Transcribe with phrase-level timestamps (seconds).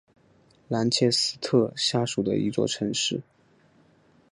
[0.67, 3.21] 兰切斯特下属的一座城市。